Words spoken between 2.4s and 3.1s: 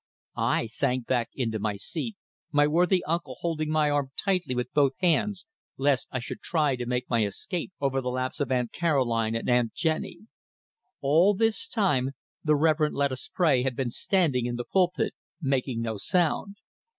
my worthy